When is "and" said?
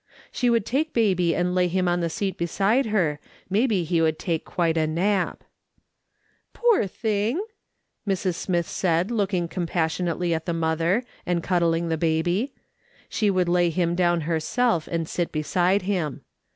1.35-1.53, 11.23-11.43, 14.87-15.07